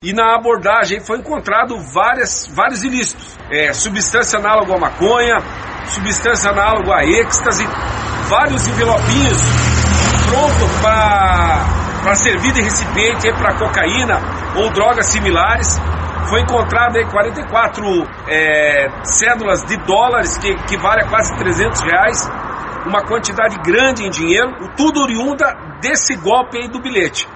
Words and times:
E 0.00 0.12
na 0.12 0.36
abordagem 0.36 1.00
foi 1.00 1.18
encontrado 1.18 1.76
várias, 1.92 2.46
vários 2.54 2.84
ilícitos. 2.84 3.36
É, 3.50 3.72
substância 3.72 4.38
análoga 4.38 4.76
à 4.76 4.78
maconha, 4.78 5.40
substância 5.86 6.52
análoga 6.52 6.98
à 6.98 7.04
êxtase, 7.04 7.66
vários 8.28 8.64
envelopinhos 8.68 9.42
prontos 10.30 10.80
para 10.80 12.14
servir 12.14 12.52
de 12.52 12.62
recipiente 12.62 13.32
para 13.32 13.58
cocaína 13.58 14.20
ou 14.54 14.70
drogas 14.70 15.06
similares. 15.06 15.76
Foi 16.30 16.42
encontrado 16.42 16.96
aí 16.96 17.04
44 17.04 17.84
é, 18.28 18.86
cédulas 19.02 19.64
de 19.64 19.76
dólares, 19.78 20.38
que 20.38 20.76
vale 20.76 21.02
a 21.02 21.08
quase 21.08 21.36
300 21.36 21.80
reais, 21.80 22.30
uma 22.86 23.02
quantidade 23.02 23.58
grande 23.64 24.04
em 24.04 24.10
dinheiro, 24.10 24.70
tudo 24.76 25.02
oriunda 25.02 25.52
desse 25.80 26.14
golpe 26.14 26.56
aí 26.56 26.68
do 26.68 26.78
bilhete. 26.80 27.28